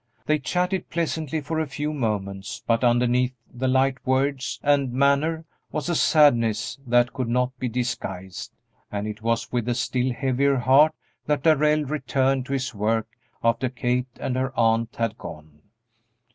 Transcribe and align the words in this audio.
They 0.25 0.39
chatted 0.39 0.89
pleasantly 0.89 1.41
for 1.41 1.59
a 1.59 1.67
few 1.67 1.93
moments, 1.93 2.63
but 2.65 2.83
underneath 2.83 3.35
the 3.53 3.67
light 3.67 4.03
words 4.03 4.59
and 4.63 4.91
manner 4.91 5.45
was 5.71 5.89
a 5.89 5.95
sadness 5.95 6.79
that 6.87 7.13
could 7.13 7.29
not 7.29 7.55
be 7.59 7.69
disguised, 7.69 8.51
and 8.91 9.07
it 9.07 9.21
was 9.21 9.51
with 9.51 9.69
a 9.69 9.75
still 9.75 10.11
heavier 10.11 10.55
heart 10.57 10.95
that 11.27 11.43
Darrell 11.43 11.85
returned 11.85 12.47
to 12.47 12.53
his 12.53 12.73
work 12.73 13.09
after 13.43 13.69
Kate 13.69 14.07
and 14.19 14.35
her 14.37 14.51
aunt 14.57 14.95
had 14.95 15.19
gone. 15.19 15.61